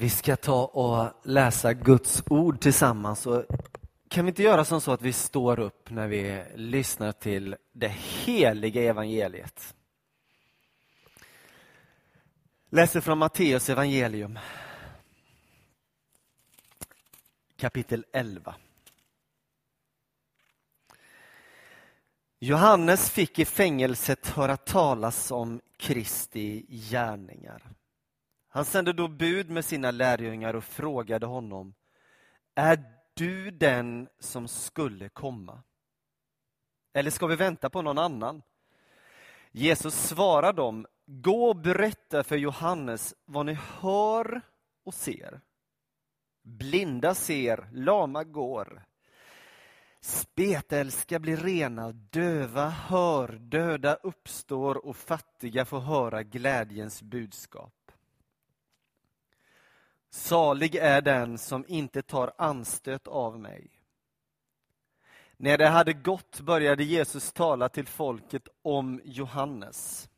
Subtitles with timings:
[0.00, 3.26] Vi ska ta och läsa Guds ord tillsammans.
[3.26, 3.44] Och
[4.08, 7.88] kan vi inte göra som så att vi står upp när vi lyssnar till det
[7.88, 9.74] heliga evangeliet?
[12.70, 14.38] Läser från Matteus evangelium.
[17.56, 18.54] Kapitel 11.
[22.38, 27.79] Johannes fick i fängelset höra talas om Kristi gärningar.
[28.52, 31.74] Han sände då bud med sina lärjungar och frågade honom
[32.54, 32.84] Är
[33.14, 35.62] du den som skulle komma?
[36.92, 38.42] Eller ska vi vänta på någon annan?
[39.50, 44.40] Jesus svarade dem Gå och berätta för Johannes vad ni hör
[44.84, 45.40] och ser.
[46.42, 48.84] Blinda ser, lama går.
[50.00, 57.79] Spetälska blir rena, döva hör, döda uppstår och fattiga får höra glädjens budskap.
[60.10, 63.70] Salig är den som inte tar anstöt av mig.
[65.36, 70.10] När det hade gått började Jesus tala till folket om Johannes.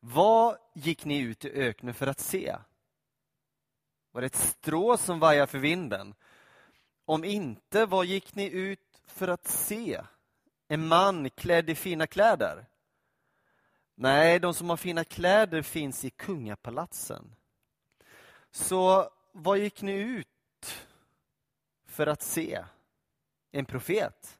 [0.00, 2.56] Vad gick ni ut i öknen för att se?
[4.12, 6.14] Var det ett strå som vajar för vinden?
[7.04, 10.00] Om inte, vad gick ni ut för att se?
[10.68, 12.66] En man klädd i fina kläder?
[13.94, 17.34] Nej, de som har fina kläder finns i kungapalatsen.
[18.50, 20.88] Så vad gick ni ut
[21.86, 22.64] för att se?
[23.50, 24.38] En profet?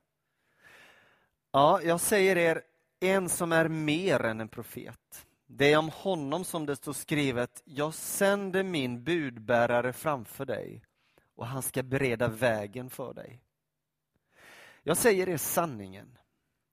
[1.52, 2.62] Ja, jag säger er,
[3.00, 5.26] en som är mer än en profet.
[5.46, 10.82] Det är om honom som det står skrivet, jag sänder min budbärare framför dig
[11.34, 13.42] och han ska bereda vägen för dig.
[14.82, 16.18] Jag säger er sanningen.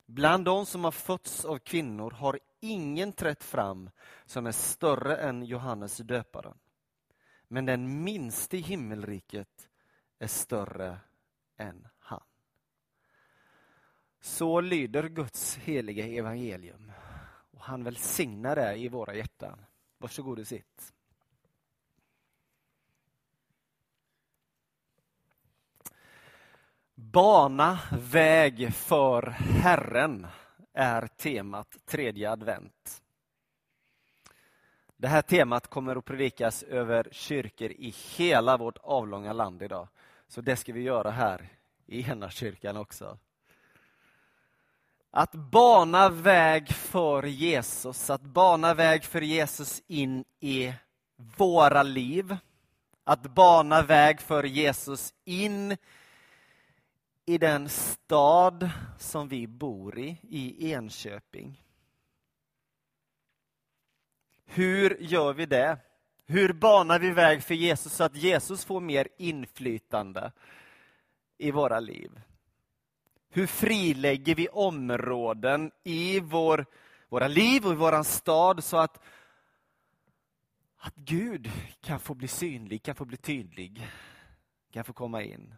[0.05, 3.89] Bland de som har fötts av kvinnor har ingen trätt fram
[4.25, 6.57] som är större än Johannes döparen.
[7.47, 9.69] Men den minste i himmelriket
[10.19, 10.99] är större
[11.57, 12.23] än han.
[14.19, 16.91] Så lyder Guds heliga evangelium.
[17.51, 19.65] Och han välsignar det i våra hjärtan.
[19.97, 20.93] Varsågod och sitt.
[26.95, 29.21] Bana väg för
[29.61, 30.27] Herren
[30.73, 33.04] är temat tredje advent.
[34.97, 39.87] Det här temat kommer att predikas över kyrkor i hela vårt avlånga land idag.
[40.27, 41.49] Så det ska vi göra här
[41.85, 43.17] i ena kyrkan också.
[45.11, 50.73] Att bana väg för Jesus, att bana väg för Jesus in i
[51.15, 52.37] våra liv.
[53.03, 55.77] Att bana väg för Jesus in
[57.25, 58.69] i den stad
[58.99, 61.64] som vi bor i, i Enköping.
[64.55, 65.77] Hur gör vi det?
[66.25, 70.31] Hur banar vi väg för Jesus så att Jesus får mer inflytande
[71.37, 72.21] i våra liv?
[73.29, 76.65] Hur frilägger vi områden i vår,
[77.09, 79.03] våra liv och i vår stad så att,
[80.77, 81.51] att Gud
[81.81, 83.87] kan få bli synlig, kan få bli tydlig,
[84.71, 85.55] kan få komma in?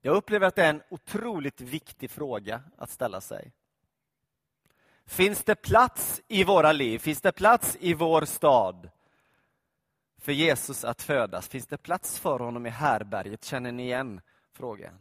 [0.00, 3.52] Jag upplever att det är en otroligt viktig fråga att ställa sig.
[5.06, 6.98] Finns det plats i våra liv?
[6.98, 8.90] Finns det plats i vår stad
[10.18, 11.48] för Jesus att födas?
[11.48, 13.44] Finns det plats för honom i härberget?
[13.44, 14.20] Känner ni igen
[14.52, 14.98] frågan?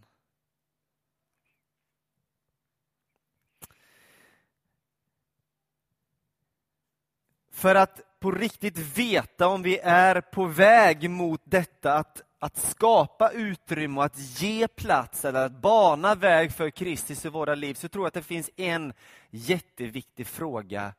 [7.52, 13.32] För att på riktigt veta om vi är på väg mot detta att, att skapa
[13.32, 17.90] utrymme och att ge plats eller att bana väg för Kristus i våra liv så
[17.90, 18.94] tror jag att det finns en
[19.30, 20.94] jätteviktig fråga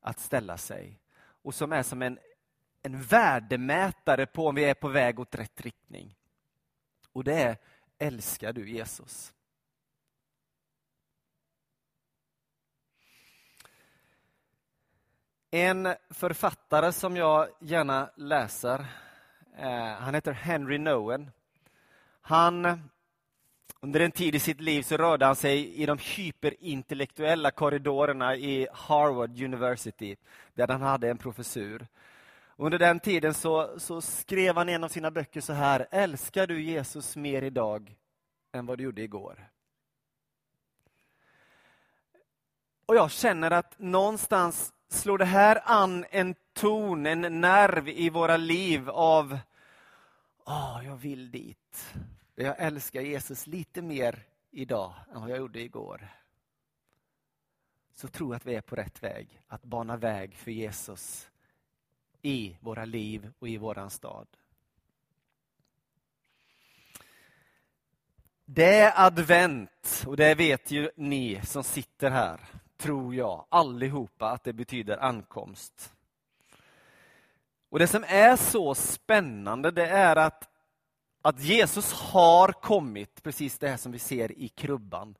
[0.00, 1.00] att ställa sig
[1.42, 2.18] och som är som en,
[2.82, 6.14] en värdemätare på om vi är på väg åt rätt riktning.
[7.12, 7.56] Och det är,
[7.98, 9.32] älskar du Jesus?
[15.50, 18.86] En författare som jag gärna läser,
[19.58, 21.30] Eh, han heter Henry Nowen.
[22.20, 22.80] Han,
[23.80, 28.68] under en tid i sitt liv så rörde han sig i de hyperintellektuella korridorerna i
[28.72, 30.16] Harvard University,
[30.54, 31.86] där han hade en professur.
[32.56, 36.46] Under den tiden så, så skrev han i en av sina böcker så här, älskar
[36.46, 37.96] du Jesus mer idag
[38.52, 39.48] än vad du gjorde igår?
[42.86, 48.36] Och jag känner att någonstans slår det här an en ton, en nerv i våra
[48.36, 49.38] liv av
[50.44, 51.94] oh, jag vill dit.
[52.34, 56.08] Jag älskar Jesus lite mer idag än vad jag gjorde igår.
[57.94, 61.30] Så tror jag att vi är på rätt väg att bana väg för Jesus
[62.22, 64.26] i våra liv och i våran stad.
[68.44, 72.40] Det är advent och det vet ju ni som sitter här,
[72.76, 75.92] tror jag, allihopa att det betyder ankomst.
[77.68, 80.48] Och Det som är så spännande det är att,
[81.22, 85.14] att Jesus har kommit, precis det här som vi ser i krubban.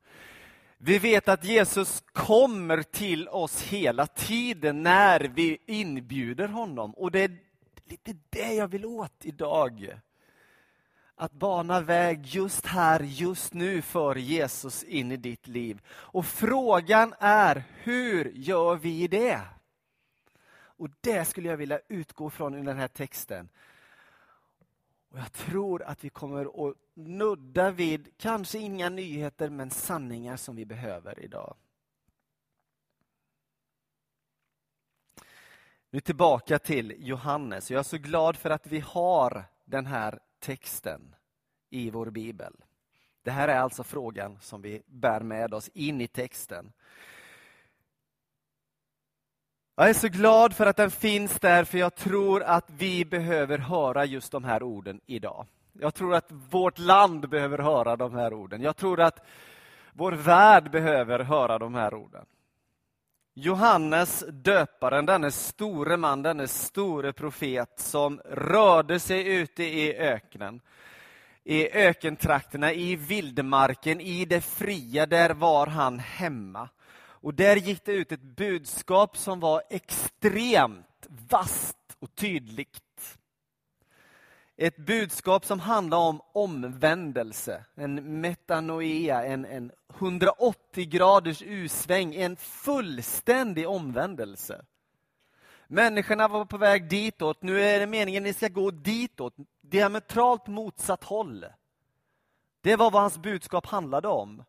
[0.79, 6.95] Vi vet att Jesus kommer till oss hela tiden när vi inbjuder honom.
[6.95, 7.39] Och det är
[7.85, 10.01] lite det jag vill åt idag.
[11.19, 15.81] Att bana väg just här, just nu för Jesus in i ditt liv.
[15.89, 19.41] Och frågan är, hur gör vi det?
[20.57, 23.49] Och det skulle jag vilja utgå från i den här texten.
[25.11, 30.57] Och Jag tror att vi kommer att nudda vid, kanske inga nyheter, men sanningar som
[30.57, 31.57] vi behöver idag.
[35.91, 37.71] Nu tillbaka till Johannes.
[37.71, 41.15] Jag är så glad för att vi har den här texten
[41.71, 42.53] i vår bibel.
[43.23, 46.73] Det här är alltså frågan som vi bär med oss in i texten.
[49.77, 53.59] Jag är så glad för att den finns där, för jag tror att vi behöver
[53.59, 55.47] höra just de här orden idag.
[55.73, 58.63] Jag tror att vårt land behöver höra de här orden.
[58.63, 59.27] Jag tror att
[59.93, 62.27] vår värld behöver höra de här orden.
[63.39, 70.61] Johannes döparen, denne store man, denne store profet som rörde sig ute i öknen,
[71.45, 76.69] i ökentrakterna, i vildmarken, i det fria, där var han hemma.
[76.99, 82.86] Och där gick det ut ett budskap som var extremt vasst och tydligt.
[84.59, 93.69] Ett budskap som handlar om omvändelse, en metanoia, en, en 180 graders usväng, en fullständig
[93.69, 94.65] omvändelse.
[95.67, 100.47] Människorna var på väg ditåt, nu är det meningen att ni ska gå ditåt, diametralt
[100.47, 101.47] motsatt håll.
[102.61, 104.45] Det var vad hans budskap handlade om.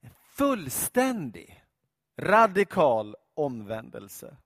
[0.00, 1.64] En fullständig
[2.16, 4.36] radikal omvändelse.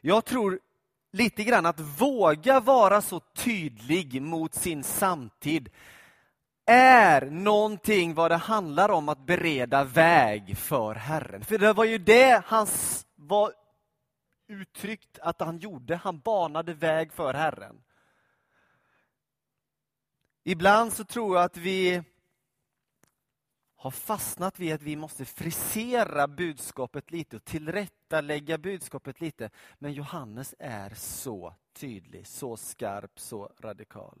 [0.00, 0.60] Jag tror
[1.12, 5.70] lite grann att våga vara så tydlig mot sin samtid
[6.66, 11.44] är någonting vad det handlar om att bereda väg för Herren.
[11.44, 12.66] För det var ju det han
[13.16, 13.52] var
[14.48, 15.96] uttryckt att han gjorde.
[15.96, 17.82] Han banade väg för Herren.
[20.44, 22.02] Ibland så tror jag att vi
[23.76, 27.44] har fastnat vid att vi måste frisera budskapet lite och
[28.12, 29.50] tillrättalägga budskapet lite.
[29.78, 34.18] Men Johannes är så tydlig, så skarp, så radikal.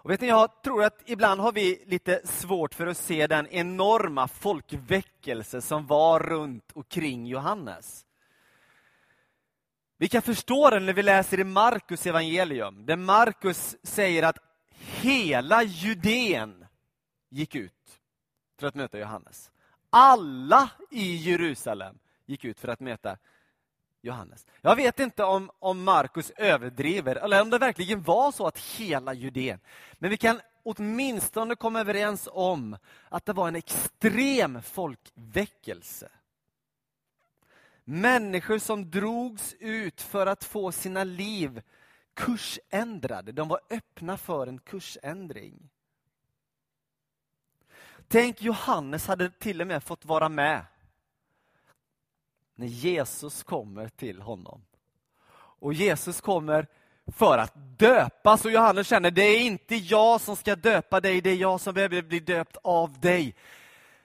[0.00, 3.46] Och vet ni, jag tror att ibland har vi lite svårt för att se den
[3.46, 8.04] enorma folkväckelse som var runt och kring Johannes.
[9.98, 14.38] Vi kan förstå den när vi läser i Markus evangelium, där Markus säger att
[15.02, 16.66] hela Judeen
[17.30, 18.00] gick ut
[18.60, 19.50] för att möta Johannes.
[19.90, 23.18] Alla i Jerusalem gick ut för att möta
[24.02, 24.46] Johannes.
[24.60, 29.14] Jag vet inte om, om Markus överdriver, eller om det verkligen var så att hela
[29.14, 29.60] Judeen.
[29.98, 32.76] Men vi kan åtminstone komma överens om
[33.08, 36.08] att det var en extrem folkväckelse.
[37.84, 41.62] Människor som drogs ut för att få sina liv
[42.14, 43.32] kursändrade.
[43.32, 45.70] De var öppna för en kursändring.
[48.08, 50.64] Tänk Johannes hade till och med fått vara med
[52.54, 54.62] när Jesus kommer till honom.
[55.34, 56.66] Och Jesus kommer
[57.06, 61.30] för att döpas och Johannes känner det är inte jag som ska döpa dig, det
[61.30, 63.34] är jag som behöver bli döpt av dig.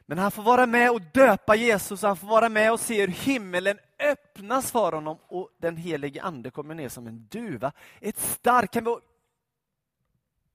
[0.06, 3.08] Men han får vara med och döpa Jesus, han får vara med och se hur
[3.08, 7.72] himmelen öppnas för honom och den helige ande kommer ner som en duva.
[8.00, 8.96] Ett starkt, kan vi,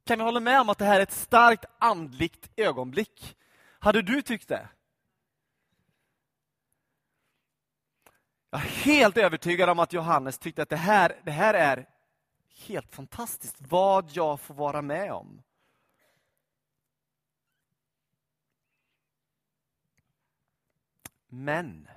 [0.09, 3.37] kan ni hålla med om att det här är ett starkt andligt ögonblick?
[3.79, 4.69] Hade du tyckt det?
[8.50, 11.88] Jag är helt övertygad om att Johannes tyckte att det här, det här är
[12.67, 15.43] helt fantastiskt, vad jag får vara med om.
[21.27, 21.88] Men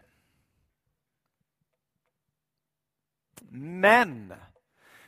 [3.53, 4.33] Men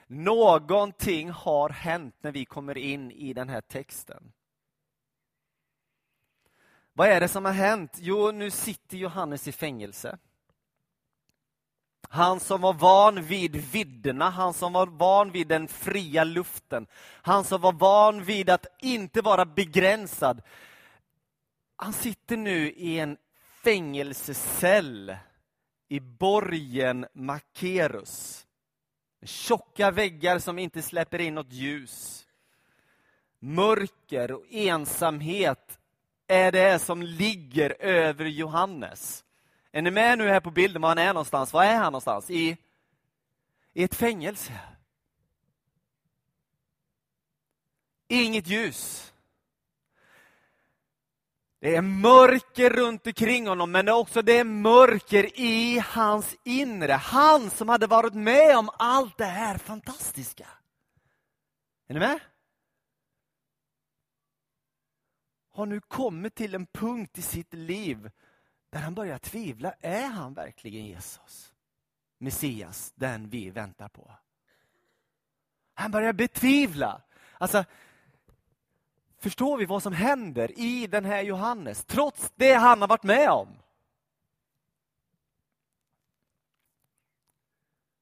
[0.07, 4.31] någonting har hänt när vi kommer in i den här texten.
[6.93, 7.98] Vad är det som har hänt?
[8.01, 10.17] Jo, nu sitter Johannes i fängelse.
[12.10, 16.88] Han som var van vid vidderna, han som var van vid den fria luften,
[17.22, 20.41] han som var van vid att inte vara begränsad.
[21.75, 23.17] Han sitter nu i en
[23.63, 25.15] fängelsecell
[25.88, 28.45] i borgen Makerus.
[29.25, 32.27] Tjocka väggar som inte släpper in något ljus.
[33.39, 35.79] Mörker och ensamhet
[36.27, 39.23] är det som ligger över Johannes.
[39.71, 41.53] Är ni med nu här på bilden var han är någonstans?
[41.53, 42.29] Var är han någonstans?
[42.29, 42.57] I,
[43.73, 44.59] i ett fängelse.
[48.07, 49.12] Inget ljus.
[51.63, 56.36] Det är mörker runt omkring honom, men det är också det är mörker i hans
[56.43, 56.91] inre.
[56.91, 60.48] Han som hade varit med om allt det här fantastiska.
[61.88, 62.20] Är ni med?
[65.51, 68.12] Har nu kommit till en punkt i sitt liv
[68.70, 69.74] där han börjar tvivla.
[69.79, 71.53] Är han verkligen Jesus?
[72.17, 74.12] Messias, den vi väntar på.
[75.74, 77.01] Han börjar betvivla.
[77.38, 77.65] Alltså,
[79.23, 83.29] Förstår vi vad som händer i den här Johannes, trots det han har varit med
[83.29, 83.47] om?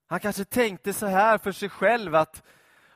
[0.08, 2.44] Han kanske tänkte så här för sig själv att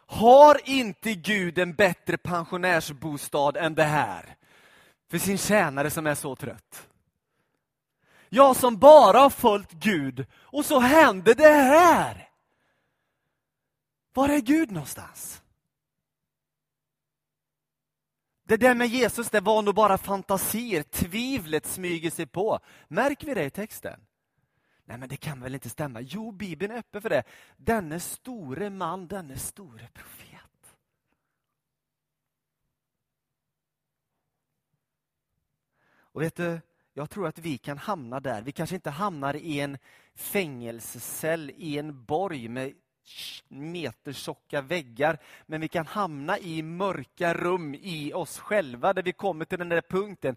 [0.06, 4.36] har inte Gud en bättre pensionärsbostad än det här?
[5.12, 6.88] För sin tjänare som är så trött.
[8.30, 12.30] Jag som bara har följt Gud och så händer det här.
[14.14, 15.42] Var är Gud någonstans?
[18.48, 20.84] Det där med Jesus, det var nog bara fantasier.
[20.84, 22.60] Tvivlet smyger sig på.
[22.88, 24.00] Märker vi det i texten?
[24.86, 26.02] Nej, men det kan väl inte stämma?
[26.02, 27.24] Jo, Bibeln är öppen för det.
[27.58, 30.76] Denne store man, denne store profet.
[35.98, 36.62] Och vet du,
[36.94, 38.42] jag tror att vi kan hamna där.
[38.42, 39.78] Vi kanske inte hamnar i en
[40.16, 42.74] fängelsecell i en borg med
[43.48, 49.46] metertjocka väggar, men vi kan hamna i mörka rum i oss själva där vi kommer
[49.46, 50.36] till den där punkten.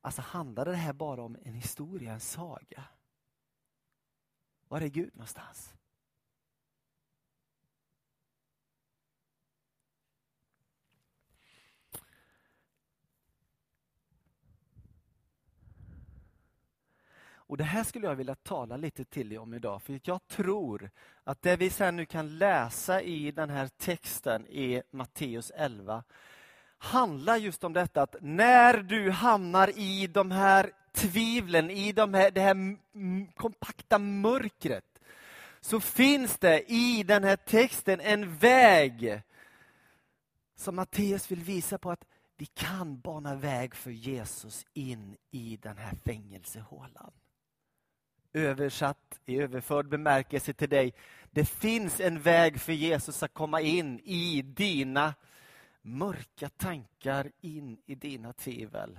[0.00, 2.84] Alltså handlar det här bara om en historia, en saga?
[4.68, 5.74] Var är Gud någonstans?
[17.52, 20.90] Och Det här skulle jag vilja tala lite till dig om idag, för jag tror
[21.24, 26.02] att det vi sen nu kan läsa i den här texten i Matteus 11
[26.78, 32.30] handlar just om detta att när du hamnar i de här tvivlen, i de här,
[32.30, 32.76] det här
[33.34, 35.00] kompakta mörkret,
[35.60, 39.22] så finns det i den här texten en väg
[40.56, 42.04] som Matteus vill visa på att
[42.36, 47.12] vi kan bana väg för Jesus in i den här fängelsehålan
[48.32, 50.94] översatt i överförd bemärkelse till dig.
[51.30, 55.14] Det finns en väg för Jesus att komma in i dina
[55.82, 58.98] mörka tankar, in i dina tvivel.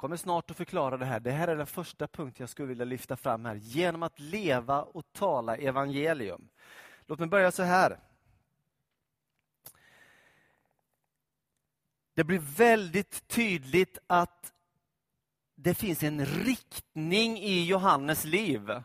[0.00, 1.20] Kommer snart att förklara det här.
[1.20, 3.54] Det här är den första punkten jag skulle vilja lyfta fram här.
[3.54, 6.48] Genom att leva och tala evangelium.
[7.06, 7.98] Låt mig börja så här.
[12.14, 14.52] Det blir väldigt tydligt att
[15.54, 18.82] det finns en riktning i Johannes liv.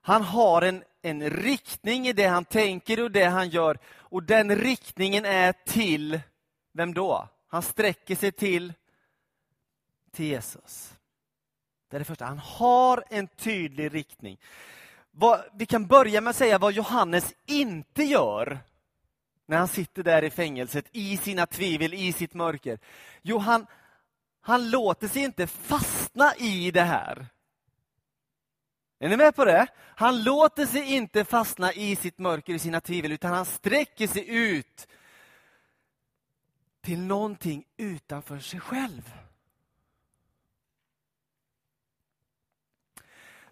[0.00, 3.78] Han har en, en riktning i det han tänker och det han gör.
[3.86, 6.20] Och den riktningen är till,
[6.72, 7.28] vem då?
[7.48, 8.72] Han sträcker sig till
[10.10, 10.92] till Jesus.
[11.88, 12.24] Det är det första.
[12.24, 14.38] Han har en tydlig riktning.
[15.10, 18.58] Vad, vi kan börja med att säga vad Johannes inte gör
[19.46, 22.78] när han sitter där i fängelset, i sina tvivel, i sitt mörker.
[23.22, 23.66] Jo, han,
[24.40, 27.26] han låter sig inte fastna i det här.
[28.98, 29.66] Är ni med på det?
[29.76, 34.28] Han låter sig inte fastna i sitt mörker, i sina tvivel, utan han sträcker sig
[34.28, 34.88] ut
[36.80, 39.12] till någonting utanför sig själv.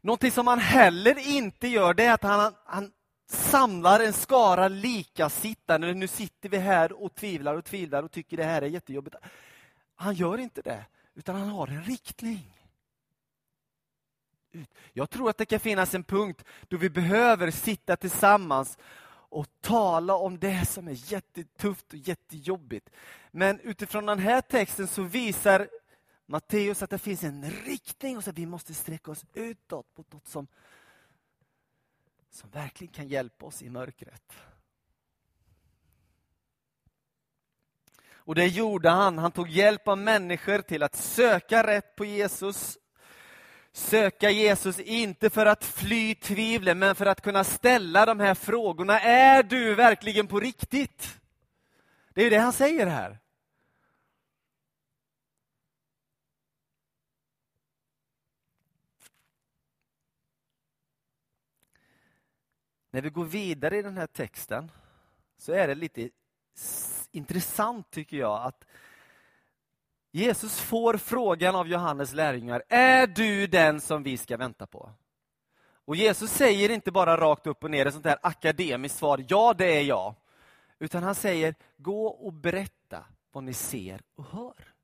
[0.00, 2.92] Någonting som han heller inte gör, det är att han, han
[3.30, 5.94] samlar en skara likasittande.
[5.94, 9.16] Nu sitter vi här och tvivlar och tvivlar och tycker det här är jättejobbigt.
[9.94, 12.54] Han gör inte det, utan han har en riktning.
[14.92, 18.78] Jag tror att det kan finnas en punkt då vi behöver sitta tillsammans
[19.30, 22.90] och tala om det som är jättetufft och jättejobbigt.
[23.30, 25.68] Men utifrån den här texten så visar
[26.30, 30.12] Matteus att det finns en riktning och så att vi måste sträcka oss utåt mot
[30.12, 30.46] något som,
[32.30, 34.32] som verkligen kan hjälpa oss i mörkret.
[38.10, 39.18] Och det gjorde han.
[39.18, 42.78] Han tog hjälp av människor till att söka rätt på Jesus.
[43.72, 49.00] söka Jesus, inte för att fly tvivlen, men för att kunna ställa de här frågorna.
[49.00, 51.20] Är du verkligen på riktigt?
[52.14, 53.18] Det är det han säger här.
[62.90, 64.70] När vi går vidare i den här texten
[65.36, 66.10] så är det lite
[67.10, 68.64] intressant tycker jag att
[70.10, 74.92] Jesus får frågan av Johannes lärjungar, är du den som vi ska vänta på?
[75.84, 79.54] Och Jesus säger inte bara rakt upp och ner ett sånt här akademiskt svar, ja
[79.58, 80.14] det är jag.
[80.78, 84.74] Utan han säger, gå och berätta vad ni ser och hör.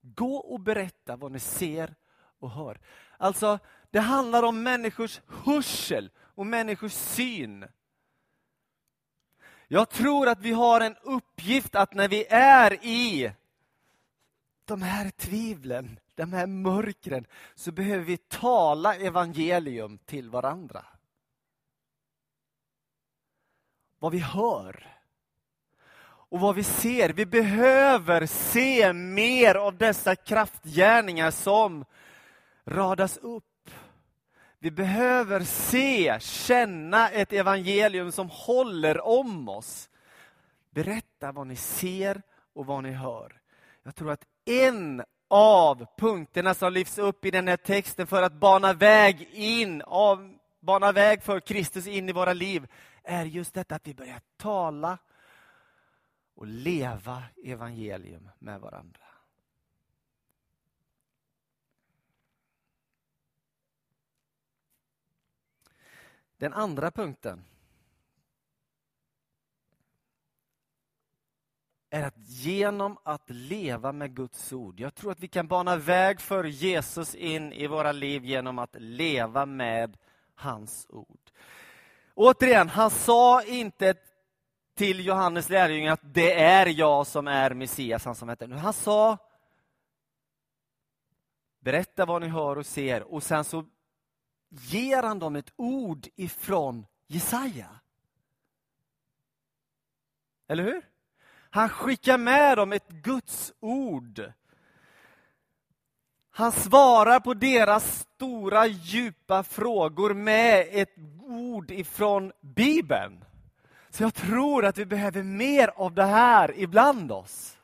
[0.00, 1.94] Gå och berätta vad ni ser
[2.38, 2.80] och hör.
[3.16, 3.58] Alltså,
[3.92, 7.64] det handlar om människors hörsel och människors syn.
[9.68, 13.32] Jag tror att vi har en uppgift att när vi är i
[14.64, 20.84] de här tvivlen, de här mörkren, så behöver vi tala evangelium till varandra.
[23.98, 24.86] Vad vi hör
[26.32, 27.08] och vad vi ser.
[27.08, 31.84] Vi behöver se mer av dessa kraftgärningar som
[32.64, 33.44] radas upp.
[34.62, 39.90] Vi behöver se, känna ett evangelium som håller om oss.
[40.70, 42.22] Berätta vad ni ser
[42.54, 43.40] och vad ni hör.
[43.82, 48.32] Jag tror att en av punkterna som lyfts upp i den här texten för att
[48.32, 52.66] bana väg in, av, bana väg för Kristus in i våra liv,
[53.02, 54.98] är just detta att vi börjar tala
[56.34, 59.11] och leva evangelium med varandra.
[66.42, 67.44] Den andra punkten
[71.90, 74.80] är att genom att leva med Guds ord.
[74.80, 78.76] Jag tror att vi kan bana väg för Jesus in i våra liv genom att
[78.78, 79.96] leva med
[80.34, 81.30] hans ord.
[82.14, 83.94] Återigen, han sa inte
[84.74, 88.56] till Johannes lärjungar att det är jag som är Messias, han som heter nu.
[88.56, 89.18] Han sa
[91.60, 93.64] berätta vad ni hör och ser och sen så
[94.52, 97.68] ger han dem ett ord ifrån Jesaja.
[100.48, 100.82] Eller hur?
[101.50, 104.32] Han skickar med dem ett Guds ord.
[106.30, 113.24] Han svarar på deras stora djupa frågor med ett ord ifrån Bibeln.
[113.90, 117.58] Så jag tror att vi behöver mer av det här ibland oss.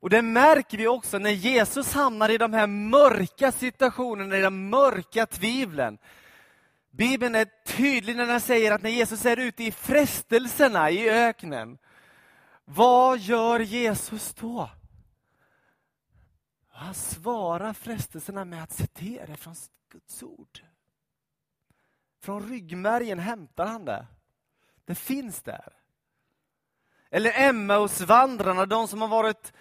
[0.00, 4.70] Och det märker vi också när Jesus hamnar i de här mörka situationerna, i de
[4.70, 5.98] mörka tvivlen.
[6.90, 11.78] Bibeln är tydlig när den säger att när Jesus är ute i frestelserna i öknen,
[12.64, 14.70] vad gör Jesus då?
[16.68, 19.54] Han svarar frestelserna med att citera från
[19.92, 20.60] Guds ord.
[22.22, 24.06] Från ryggmärgen hämtar han det.
[24.84, 25.72] Det finns där.
[27.10, 29.52] Eller Emmausvandrarna, de som har varit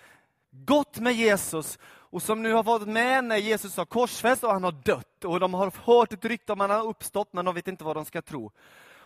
[0.52, 4.64] gått med Jesus och som nu har varit med när Jesus har korsfäst och han
[4.64, 5.26] har dött.
[5.26, 7.84] Och De har hört ett rykte om att han har uppstått, men de vet inte
[7.84, 8.52] vad de ska tro.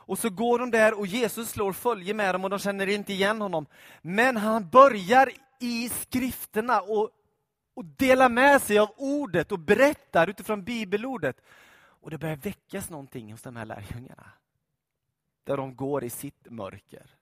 [0.06, 3.13] Och så går de där och Jesus slår följe med dem och de känner inte
[3.13, 3.65] igen honom.
[4.01, 7.10] Men han börjar i skrifterna och,
[7.73, 11.41] och delar med sig av ordet och berättar utifrån bibelordet.
[11.75, 14.32] Och det börjar väckas någonting hos de här lärjungarna.
[15.43, 17.15] Där de går i sitt mörker.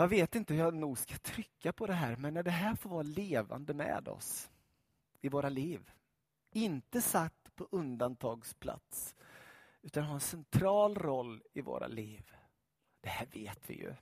[0.00, 2.74] Jag vet inte hur jag nog ska trycka på det här, men när det här
[2.74, 4.50] får vara levande med oss
[5.20, 5.90] i våra liv.
[6.50, 9.14] Inte satt på undantagsplats,
[9.82, 12.32] utan har en central roll i våra liv.
[13.00, 13.94] Det här vet vi ju.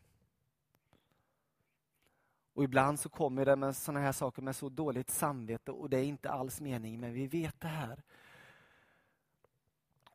[2.53, 5.99] Och ibland så kommer det med sådana här saker med så dåligt samvete och det
[5.99, 8.03] är inte alls meningen, men vi vet det här.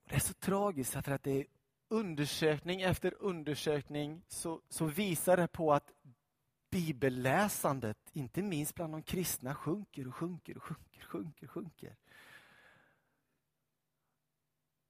[0.06, 1.46] Det är så tragiskt för att det är
[1.94, 5.92] undersökning efter undersökning så, så visar det på att
[6.70, 11.96] bibelläsandet, inte minst bland de kristna, sjunker och sjunker och sjunker, sjunker, sjunker.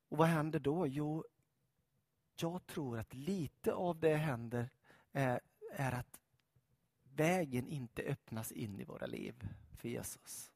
[0.09, 0.87] Och vad händer då?
[0.87, 1.25] Jo,
[2.35, 4.69] jag tror att lite av det händer
[5.11, 5.39] är,
[5.71, 6.19] är att
[7.03, 10.52] vägen inte öppnas in i våra liv för Jesus.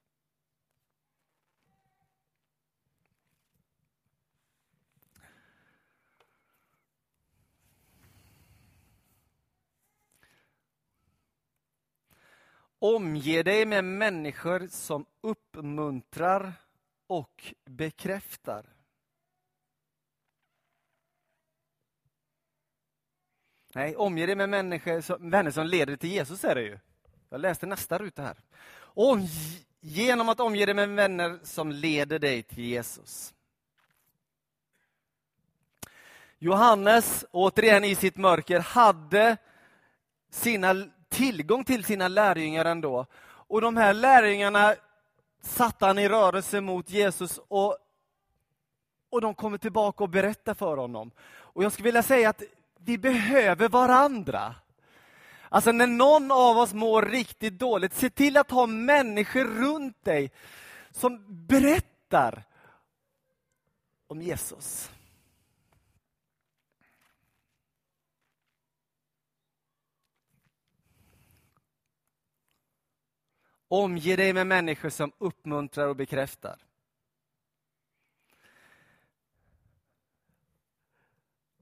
[12.80, 16.54] Omge dig med människor som uppmuntrar
[17.08, 18.66] och bekräftar.
[23.74, 26.80] Nej, omge dig med människor som, vänner som leder till Jesus är det ju.
[27.30, 28.38] Jag läste nästa ruta här.
[28.76, 29.18] Och
[29.80, 33.34] genom att omge dig med vänner som leder dig till Jesus.
[36.40, 39.38] Johannes, återigen i sitt mörker, hade
[40.30, 40.76] sina,
[41.10, 43.06] tillgång till sina lärjungar ändå.
[43.24, 44.76] Och de här lärjungarna
[45.42, 47.78] satte han i rörelse mot Jesus och,
[49.10, 51.12] och de kommer tillbaka och berättar för honom.
[51.30, 52.44] Och jag skulle vilja säga att
[52.80, 54.56] vi behöver varandra.
[55.50, 60.32] Alltså när någon av oss mår riktigt dåligt, se till att ha människor runt dig
[60.92, 62.44] som berättar
[64.08, 64.92] om Jesus.
[73.68, 76.60] Omge dig med människor som uppmuntrar och bekräftar.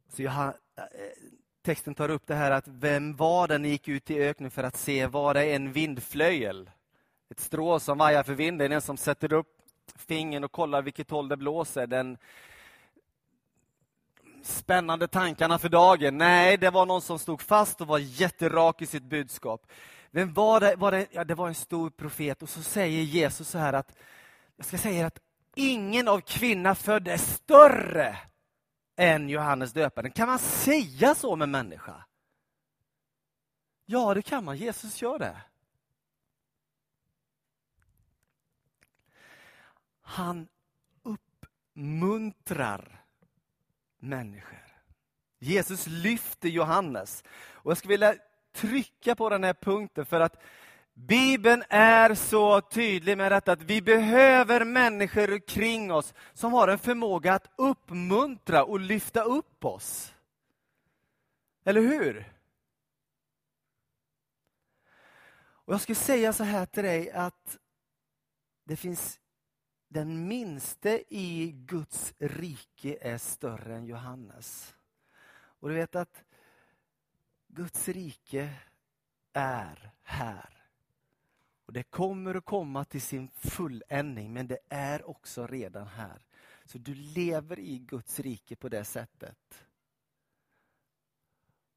[0.10, 0.54] Så jag
[1.62, 4.78] texten tar upp det här att vem var den gick ut i öknen för att
[4.78, 5.08] se?
[5.08, 6.70] Var det en vindflöjel?
[7.30, 9.62] Ett strå som vajar för vinden, en som sätter upp
[9.96, 11.88] fingern och kollar vilket håll det blåser.
[11.88, 12.18] Den
[14.42, 16.18] spännande tankarna för dagen.
[16.18, 19.68] Nej, det var någon som stod fast och var jätterak i sitt budskap.
[20.16, 20.76] Men var det?
[20.76, 21.08] Var det?
[21.12, 22.44] Ja, det var en stor profet.
[22.44, 23.96] Och så säger Jesus så här att,
[24.56, 25.20] jag ska säga att
[25.56, 28.18] ingen av kvinna föddes större
[28.96, 30.12] än Johannes döparen.
[30.12, 32.06] Kan man säga så med människa?
[33.86, 34.58] Ja, det kan man.
[34.58, 35.42] Jesus gör det.
[40.02, 40.48] Han
[41.04, 43.06] uppmuntrar
[43.98, 44.76] människor.
[45.40, 47.24] Jesus lyfter Johannes.
[47.38, 48.16] Och Jag skulle vilja
[48.56, 50.42] trycka på den här punkten för att
[50.94, 56.80] Bibeln är så tydlig med detta att vi behöver människor kring oss som har en
[56.80, 60.14] förmåga att uppmuntra och lyfta upp oss.
[61.66, 62.32] Eller hur?
[65.66, 67.58] Och Jag skulle säga så här till dig att
[68.64, 69.20] det finns
[69.88, 74.76] den minste i Guds rike är större än Johannes.
[75.60, 76.24] Och du vet att
[77.56, 78.54] Guds rike
[79.34, 80.50] är här.
[81.66, 86.26] Och Det kommer att komma till sin fulländning, men det är också redan här.
[86.66, 89.66] Så du lever i Guds rike på det sättet.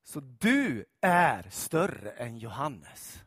[0.03, 3.23] Så du är större än Johannes.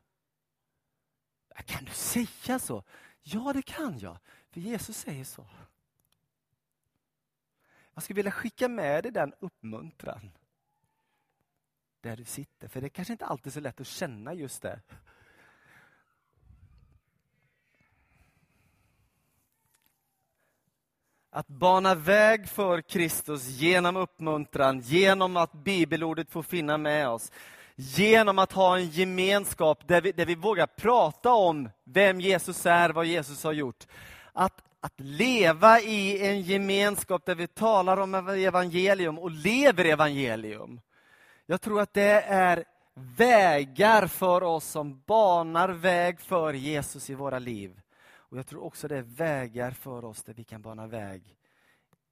[1.65, 2.83] Kan du säga så?
[3.21, 4.17] Ja, det kan jag.
[4.49, 5.47] För Jesus säger så.
[7.93, 10.31] Jag skulle vilja skicka med dig den uppmuntran.
[12.01, 12.67] Där du sitter.
[12.67, 14.79] För det är kanske inte alltid är så lätt att känna just det.
[21.29, 27.31] Att bana väg för Kristus genom uppmuntran, genom att bibelordet får finna med oss.
[27.75, 32.89] Genom att ha en gemenskap där vi, där vi vågar prata om vem Jesus är,
[32.89, 33.87] vad Jesus har gjort.
[34.33, 40.81] Att, att leva i en gemenskap där vi talar om evangelium och lever evangelium.
[41.51, 47.39] Jag tror att det är vägar för oss som banar väg för Jesus i våra
[47.39, 47.81] liv.
[48.03, 51.37] Och Jag tror också det är vägar för oss där vi kan bana väg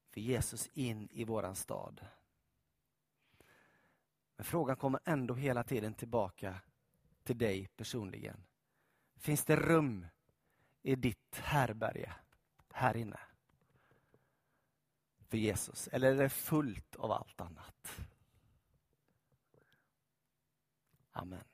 [0.09, 2.05] för Jesus in i våran stad.
[4.35, 6.55] Men frågan kommer ändå hela tiden tillbaka
[7.23, 8.43] till dig personligen.
[9.17, 10.07] Finns det rum
[10.81, 12.13] i ditt härberge
[12.73, 13.19] här inne?
[15.27, 15.87] För Jesus?
[15.87, 18.08] Eller är det fullt av allt annat?
[21.21, 21.48] Amen.